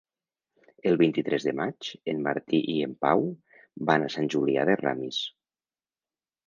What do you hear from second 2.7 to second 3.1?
i en